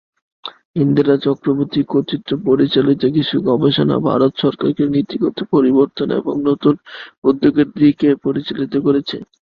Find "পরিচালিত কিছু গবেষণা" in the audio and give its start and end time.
2.45-3.95